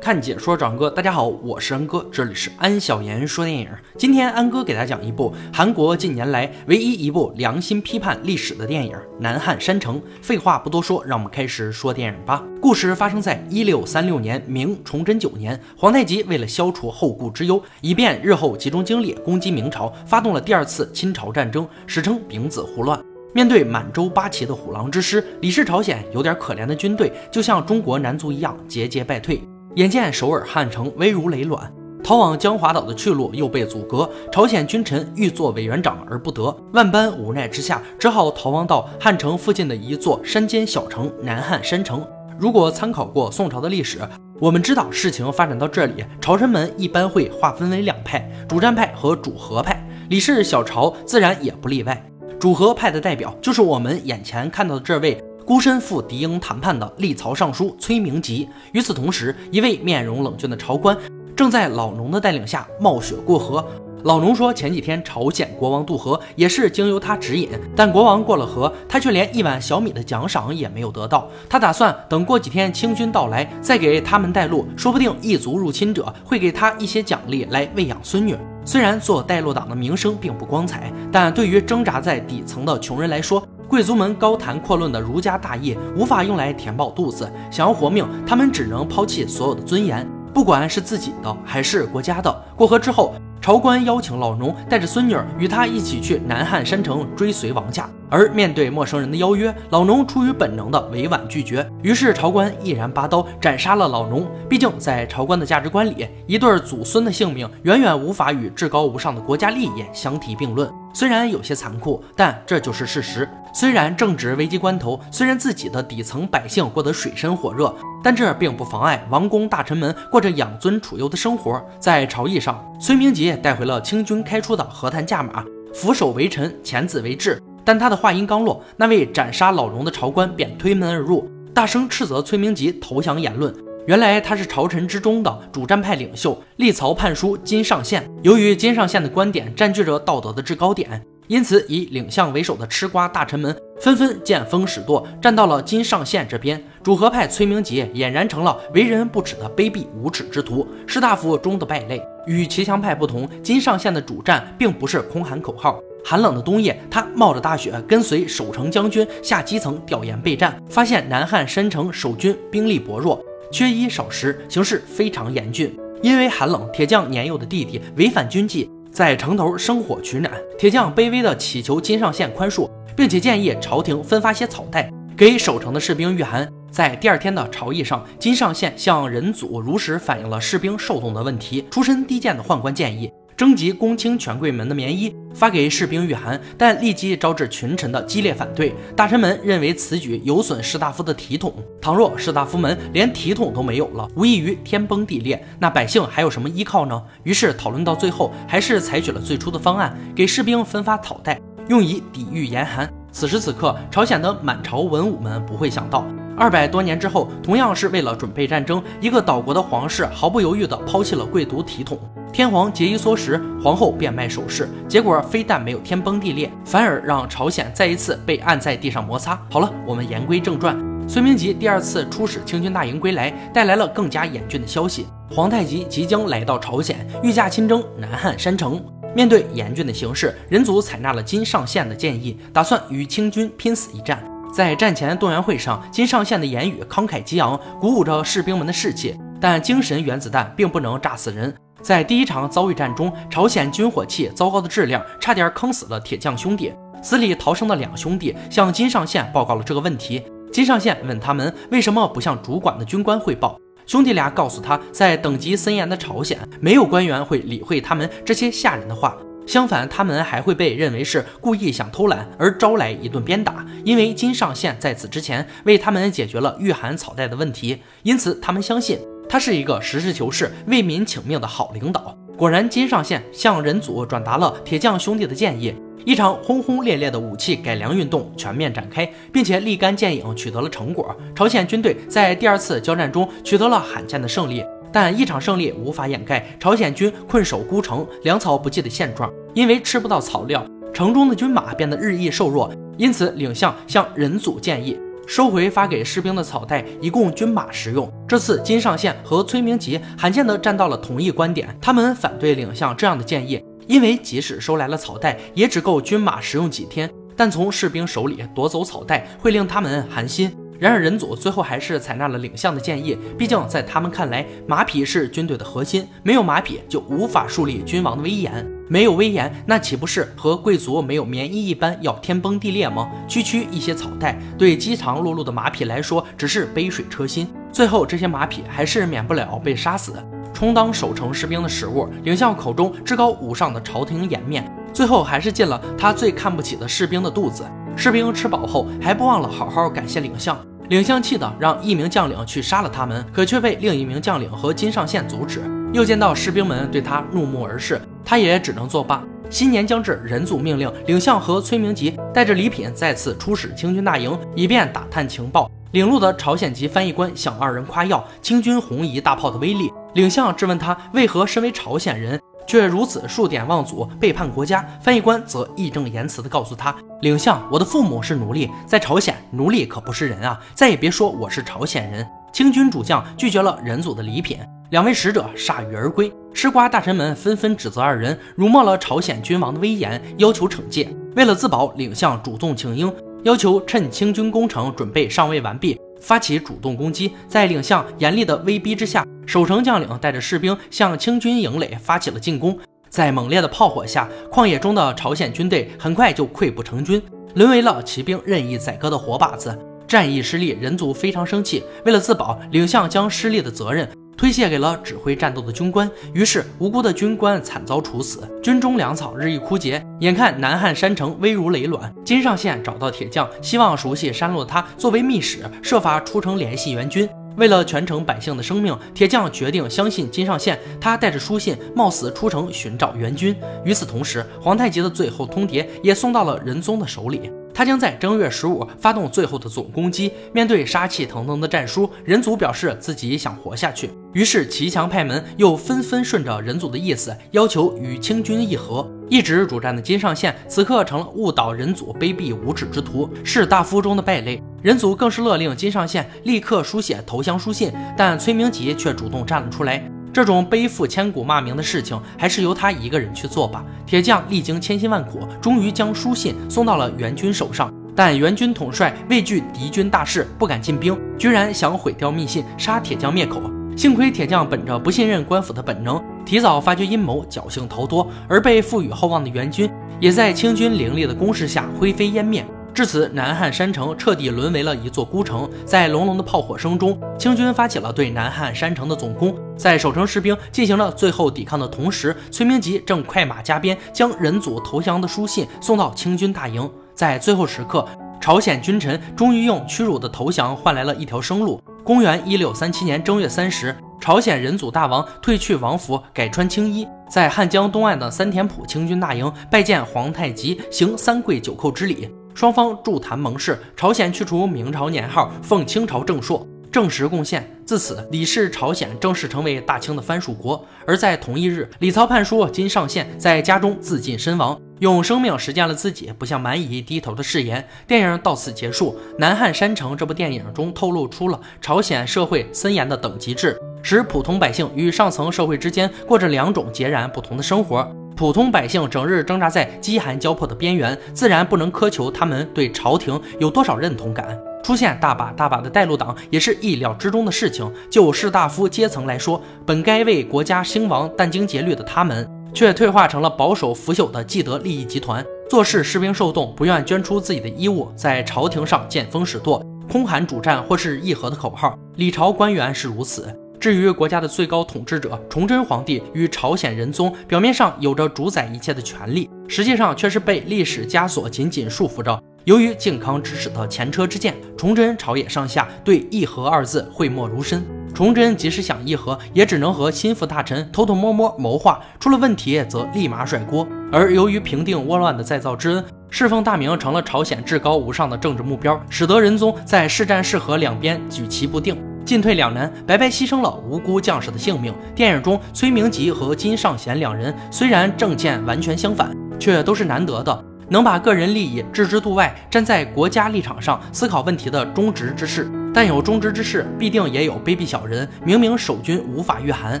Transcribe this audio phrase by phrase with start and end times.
[0.00, 3.68] 看解说找安哥，大家好，我是安哥，这里是安小言说电影。
[3.96, 10.00] 今天安哥给大家讲一部韩国近年来唯一一部良心批判历史的电影《南汉山城》。
[10.22, 12.42] 废话不多说，让我们开始说电影吧。
[12.60, 23.00] 故事发生在一六三六年明崇祯九年，皇太极为了消除后顾之忧，以便日后集中精力攻击明朝，发动了第二次侵朝战争，史称丙子胡乱。
[23.34, 29.40] 面对满洲八旗的虎狼之师，李氏朝鲜有点可怜的军队，就像中国男足一样节节败退。
[29.76, 31.70] 眼见首尔汉城危如累卵，
[32.02, 42.02] 逃往江华岛的去路又被阻隔，朝鲜君臣欲做委员长而不得，万般无奈之下，只好逃亡到汉城附近的一座山间小城南汉山城。
[42.38, 43.98] 如果参考过宋朝的历史，
[44.40, 49.86] 我们知道事情发展到这里，朝臣们一般会划分为两派：主战派和主和派。
[50.08, 52.02] 李氏小朝自然也不例外。
[52.40, 55.22] 主和派的代表就是我们眼前看到的这位。
[55.46, 58.48] 孤身赴敌营谈判的立曹尚书崔明吉。
[58.72, 60.98] 与此同时，一位面容冷峻的朝官
[61.36, 63.64] 正在老农的带领下冒雪过河。
[64.02, 71.28] 老农说，前几天朝鲜国王渡河也是经由他指引，但国王过了河，他却连一碗小米的奖赏也没有得到。
[71.48, 78.36] 他打算等过几天清军到来，再给他们带路，说不定异族入侵者会给他一些奖励来喂养孙女。
[78.64, 92.44] 虽然做带路党的名声并不光彩，但对于挣扎在底层的穷人来说，贵族们高谈阔论的儒家大义无法用来填饱肚子，想要活命，他们只能抛弃所有的尊严，不管是自己的还是国家的。
[92.56, 93.14] 过河之后。
[93.38, 101.68] 朝官邀请老农带着孙女与他一起去南汉山城追随王家，而面对陌生人的邀约，老农出于本能的委婉拒绝。
[101.82, 104.26] 于是朝官毅然拔刀斩杀了老农。
[104.48, 110.70] 毕竟在朝官的价值观里，一对祖孙的性命远远无法与至高无上的国家利益相提并论。
[110.92, 113.28] 虽然有些残酷，但这就是事实。
[113.52, 117.74] 虽然正值危机关头，虽然自己的底层百姓过得水深火热。
[118.02, 121.60] 但这并不妨碍王公大臣们过着养尊处优的生活。
[121.80, 127.42] 在朝议上，崔明吉带回了清军开出的和谈价码：俯首为臣，遣子为质。
[127.66, 133.52] 但他的话音刚落，那位斩杀老荣的朝官便推门而入，大声斥责崔明吉投降言论。
[133.86, 138.08] 原来他是朝臣之中的主战派领袖，立曹叛书金上宪。
[138.22, 141.04] 由于金上宪的观点占据着道德的制高点。
[141.26, 146.62] 因此，以领相为首的吃瓜大臣们纷纷见风使舵，站到了金上宪这边。
[146.84, 152.00] 主和派崔明吉俨然成了为人不齿的卑鄙无耻之徒，士大夫中的败类。
[152.26, 155.80] 与骑墙派不同，金上宪的主战并不是空喊口号。
[156.04, 163.20] 寒冷的冬夜，他冒着大雪跟随守城将军下基层调研备战，发现南汉山城守军兵力薄弱，
[163.50, 165.76] 缺衣少食，形势非常严峻。
[166.02, 168.70] 因为寒冷，铁匠年幼的弟弟违反军纪。
[168.92, 176.46] 在城头生火取暖，铁匠卑微地祈求金上宪宽恕，并且建议朝廷分发些草袋给守城的士兵御寒。
[176.70, 181.64] 在第二天的朝议上，金上宪向仁祖如实反映了士兵受冻的问题。
[181.70, 183.10] 出身低贱的宦官建议。
[183.34, 188.74] 征集公卿权贵们的棉衣，发给士兵御寒，但立即招致群臣的激烈反对。
[188.94, 197.02] 大臣们认为此举有损士大夫的体统，倘若士大夫们连体统都没有了，无异于天崩地裂，那百姓还有什么依靠呢？
[197.24, 201.38] 于是讨论到最后，还是采取了最初的方案，给士兵分发草袋，
[201.68, 202.90] 用以抵御严寒。
[203.16, 206.04] 此时此刻，朝鲜的满朝文武们不会想到，
[206.36, 211.98] 二百多年之后，同样是为了准备战争，一个岛国的皇室毫不犹豫地抛弃了贵族体统。
[212.30, 219.40] 天皇节衣缩食，皇后变卖首饰，结果非但没有天崩地裂，反而让朝鲜再一次被按在地上摩擦。
[219.50, 220.78] 好了，我们言归正传。
[221.08, 228.78] 孙明吉第二次出使清军大营归来，带来了更加严峻的消息：皇太极即将来到朝鲜，御驾亲征南汉山城。
[229.16, 234.22] 面对严峻的形势，人族采纳了金上宪的建议，打算与清军拼死一战。
[234.52, 239.16] 在战前动员会上，金上宪的言语慷慨激昂，鼓舞着士兵们的士气。
[239.40, 241.54] 但精神原子弹并不能炸死人。
[241.80, 246.74] 在第一场遭遇战中，朝鲜军火器糟糕的质量差点坑死了铁匠兄弟。
[247.02, 250.22] 死里逃生的两兄弟向金上宪报告了这个问题。
[250.52, 253.58] 金上宪问他们为什么不向主管的军官汇报。
[253.86, 259.16] 兄弟俩告诉他，在等级森严的朝鲜，没有官员会理会他们这些吓人的话。
[259.46, 263.64] 相反，他们还会被认为是故意想偷懒而招来一顿鞭打。
[263.84, 268.98] 因为金上宪在此之前为他们解决了御寒草袋的问题，因此他们相信。
[269.28, 272.16] 他是一个实事求是、为民请命的好领导。
[272.36, 275.74] 果然，金上线向仁祖转达了铁匠兄弟的建议，
[276.04, 281.16] 一场轰轰烈烈的武器改良运动全面展开，并且立竿见影，取得了成果。
[281.34, 284.62] 朝鲜军队在第二次交战中取得了罕见的胜利，
[284.92, 289.32] 但一场胜利无法掩盖朝鲜军困守孤城、粮草不济的现状。
[289.54, 290.62] 因为吃不到草料，
[290.92, 292.70] 城中的军马变得日益瘦弱。
[292.98, 294.98] 因此，领相向仁祖建议。
[295.26, 298.10] 收回发给士兵的草袋，以供军马食用。
[298.28, 307.10] 这次金上宪和崔明吉罕见地站到了同一观点，他们反对领相这样的建议，因为即使收来了草袋，也只够军马食用几天。
[307.36, 310.50] 但从士兵手里夺走草袋，会令他们寒心。
[310.78, 318.75] 然而人祖最后还是采纳了领相的建议，毕竟在他们看来，马匹是军队的核心，没有马匹就无法树立君王的威严。
[318.88, 323.10] 没有威严，那岂不是和贵族没有棉衣一般要天崩地裂吗？
[323.26, 327.48] 区区一些草袋，对饥肠辘辘的马匹来说，只是杯水车薪。
[327.72, 330.14] 最后，这些马匹还是免不了被杀死，
[330.54, 332.08] 充当守城士兵的食物。
[332.22, 337.64] 领相口中至高无上的朝廷颜面，最后还是进了他最看不起的士兵的肚子。
[337.96, 340.56] 士兵吃饱后，还不忘了好好感谢领相。
[340.90, 345.60] 领相气得让一名将领去杀了他们，可却被另一名将领和金上宪阻止。
[345.96, 349.24] 又见到士兵们对他怒目而视，他也只能作罢。
[349.48, 355.70] 新年将至，仁祖命令领相和崔明吉带着礼品再次出使清军大营，以便打探情报。
[355.92, 359.90] 领路的朝鲜籍翻译官向二人夸耀清军红夷大炮的威力。
[360.12, 364.86] 领相质问他为何身为朝鲜人，却如此数典忘祖，背叛国家。
[365.00, 370.60] 翻译官则义正言辞地告诉他：“领相，我的父母是奴隶，在朝鲜，奴隶可不是人啊！
[370.74, 374.58] 再也别说我是朝鲜人。”清军主将拒绝了仁祖的礼品。
[374.90, 381.08] 两位使者铩羽而归，吃瓜大臣们纷纷指责二人辱没了朝鲜君王的威严，要求惩戒。
[381.34, 383.12] 为了自保，领相主动请缨，
[383.42, 387.32] 要求趁清军攻城准备尚未完毕，发起主动攻击。
[387.48, 392.78] 在领相严厉的威逼之下，守城将领带着士兵向清军营垒发起了进攻。
[393.08, 397.20] 在猛烈的炮火下，旷野中的朝鲜军队很快就溃不成军，
[397.56, 399.76] 沦为了骑兵任意宰割的活靶子。
[400.06, 401.82] 战役失利，人族非常生气。
[402.04, 404.08] 为了自保，领相将失利的责任。
[404.36, 410.04] 推卸给了指挥战斗的军官，于是无辜的军官惨遭处死，军中粮草日益枯竭。
[410.20, 417.28] 眼看南汉山城危如累卵，金上宪找到铁匠，希望熟悉山路的他作为密使，设法出城联系援军。
[417.56, 420.78] 为了全城百姓的生命，铁匠决定相信金上宪。
[421.00, 423.56] 他带着书信冒死出城寻找援军。
[423.82, 427.50] 与此同时，皇太极的最后通牒也送到了仁宗的手里。
[427.76, 430.32] 他将在正月十五发动最后的总攻击。
[430.54, 434.10] 面对杀气腾腾的战书，人族表示自己想活下去。
[434.32, 439.06] 于是齐强派门又纷纷顺着人族的意思，要求与清军议和。
[439.28, 444.62] 一直主战的金上宪此刻成了误导人族、卑鄙无耻之徒，士大夫中的败类。
[444.80, 450.02] 人族更是勒令金上宪立刻书写投降书信，但崔明吉却主动站了出来。
[450.36, 453.82] 这种背负千古骂名的事情，还是由他一个人去做吧。
[454.04, 457.90] 铁匠历经千辛万苦，终于将书信送到了援军手上。
[458.14, 463.62] 但援军统帅畏惧敌军大势，不敢进兵，居然想毁掉密信，杀铁匠灭口。
[463.96, 468.30] 幸亏铁匠本着不信任官府的本能，提早发觉阴谋，侥幸逃脱。
[468.46, 469.90] 而被赋予厚望的援军，
[470.20, 472.62] 也在清军凌厉的攻势下灰飞烟灭。
[472.96, 475.68] 至此，南汉山城彻底沦为了一座孤城。
[475.84, 479.54] 在隆隆的炮火声中，清军发起了对南汉山城的总攻。
[479.76, 486.90] 在守城士兵进行了最后抵抗的同时，崔明吉正快马加鞭将仁祖投降的书信送到清军大营。
[487.14, 488.08] 在最后时刻，
[488.40, 491.78] 朝鲜君臣终于用屈辱的投降换来了一条生路。
[492.02, 502.30] 公元一六三七年正月三十，朝鲜仁祖大王褪去王服，改穿青衣，在汉江东岸的三田浦清军大营拜见皇太极，行三跪九叩之礼。
[502.56, 507.70] 双方筑坛盟誓，朝鲜去除明朝年号，奉清朝正朔，正式贡献。
[507.84, 510.82] 自此，李氏朝鲜正式成为大清的藩属国。
[511.06, 517.86] 而在同一日，李操叛书金上宪在家中自尽身亡，用生命实践了自己不向蛮夷低头的誓言。
[518.06, 519.12] 电影到此结束。
[519.38, 528.10] 《南汉山城》这部电影中透露出了朝鲜社会森严的等级制，使普通百姓与上层社会之间过着两种截然不同的生活。
[528.36, 534.56] 普通百姓整日挣扎在饥寒交迫的边缘，自然不能苛求他们对朝廷有多少认同感。
[534.84, 537.90] 出现大把大把的带路党，也是意料之中的事情。
[538.10, 545.42] 就士大夫阶层来说，本该为国家兴亡殚精竭虑的他们，却退化成了保守腐朽的既得利益集团。
[545.70, 551.98] 做事士兵受冻，不愿捐出自己的衣物，在朝廷上见风使舵，空喊主战或是议和的口号。
[552.16, 553.48] 李朝官员是如此。
[553.86, 562.42] 至于国家的最高统治者崇祯皇帝与朝鲜仁宗，表面上有着主宰一切的权利，实际上却是被历史枷锁紧紧束缚着。
[562.64, 567.86] 由于靖康之耻的前车之鉴，崇祯朝野上下对议和二字讳莫如深。
[568.12, 573.86] 崇祯即使想议和，也只能和心腹大臣偷偷摸摸谋划，出了问题则立马甩锅。
[574.10, 581.96] 而由于平定倭乱的再造之恩，侍奉大明成了朝鲜至高无上的政治目标，使得仁宗在是战是和两边举棋不定。
[582.26, 584.92] 进退两难，白白牺牲了无辜将士的性命。
[585.14, 590.64] 电影中，崔明吉和金尚贤两人虽然政见完全相反，却都是难得的。
[590.88, 595.70] 能把个人利益置之度外，站在国家立场上思考问题的忠直之士。
[595.94, 598.28] 但有忠直之士，必定也有卑鄙小人。
[598.44, 600.00] 明明守军无法御寒，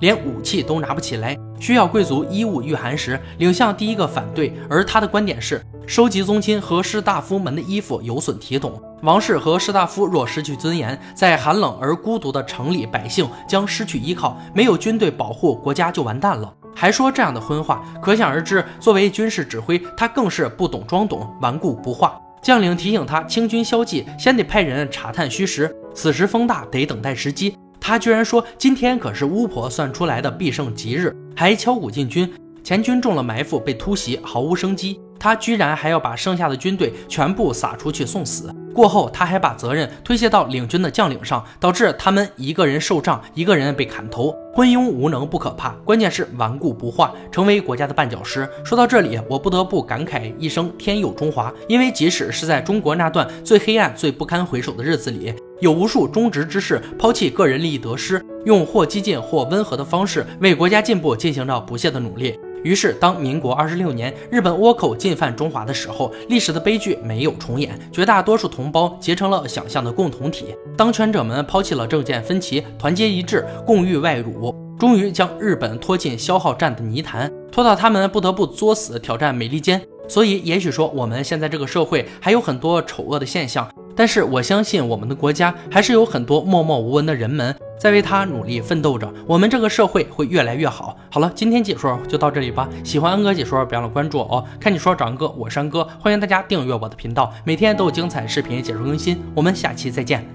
[0.00, 4.52] 连武器都拿不起来，需要贵族衣物御寒时，领相第一个反对。
[4.68, 16.52] 而他的观点是：收集宗亲和士大夫们的衣服有损体统，王室和士大夫若失去尊严，在寒冷而孤独的城里，百姓将失去依靠，没有军队保护，国家就完蛋了。
[16.74, 22.16] 还说这样的荤话，可想而知，作为军事指挥，他更是不懂装懂，顽固不化。
[22.40, 25.74] 将领提醒他，清军消寂，先得派人查探虚实。
[25.92, 27.57] 此时风大，得等待时机。
[27.88, 32.30] 他居然说今天可是巫婆算出来的必胜吉日，还敲鼓进军。
[32.62, 35.00] 前军中了埋伏，被突袭，毫无生机。
[35.18, 38.54] 他居然还要把剩下的军队全部撒出去送死。
[38.74, 44.36] 过后，他还把责任推卸到领军的将领上，导致他们一个人受杖，一个人被砍头。
[44.52, 48.46] 昏庸无能不可怕，关键是顽固不化，成为国家的绊脚石。
[48.62, 62.38] 说到这里，我不得不感慨一声“天佑中华”，因为即使是在中国那段最黑暗、最不堪回首的日子里，有无数忠直之士抛弃个人利益得失，用或激进或温和的方式为国家进步进行着不懈的努力。
[62.64, 70.46] 于是，当民国二十六年日本倭寇进犯中华的时候，历史的悲剧没有重演，绝大多数同胞结成了想象的共同体。
[70.76, 79.80] 当权者们抛弃了政见分歧，团结一致，共御外辱，终于将日本拖进消耗战的泥潭，拖到他们不得不作死挑战美利坚。
[80.08, 87.52] 所以，也许说我们现在这个社会还有很多丑恶的现象，但是我相信我们的国家还是有很多默默无闻的人们。
[87.76, 90.96] 在为他努力奋斗着，我们这个社会会越来越好。
[91.10, 92.68] 好了，今天解说就到这里吧。
[92.84, 94.44] 喜欢安哥解说，别忘了关注哦。
[94.58, 99.20] 看你说找安哥，我是安哥，欢迎大家订阅我的频道，每天都有精彩视频解说更新。
[99.32, 100.28] 我们下期再见。